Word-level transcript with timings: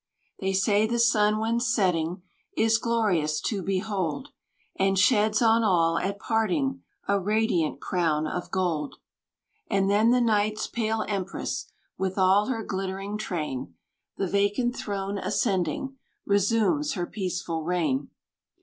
They 0.39 0.51
say 0.51 0.87
the 0.87 0.97
sun 0.97 1.37
when 1.37 1.59
setting, 1.59 2.23
Is 2.57 2.79
glorious 2.79 3.39
to 3.41 3.61
behold; 3.61 4.29
And 4.75 4.97
sheds 4.97 5.43
on 5.43 5.63
all 5.63 5.99
at 5.99 6.17
parting, 6.17 6.81
A 7.07 7.19
radiant 7.19 7.79
crown 7.79 8.25
of 8.25 8.49
gold. 8.49 8.95
And 9.69 9.91
then 9.91 10.09
the 10.09 10.19
night's 10.19 10.65
pale 10.65 11.05
empress, 11.07 11.67
With 11.99 12.17
all 12.17 12.47
her 12.47 12.63
glittering 12.63 13.19
train, 13.19 13.75
The 14.17 14.25
vacant 14.27 14.75
throne 14.75 15.19
ascending, 15.19 15.95
Resumes 16.25 16.93
her 16.93 17.05
peaceful 17.05 17.61
reign. 17.63 18.09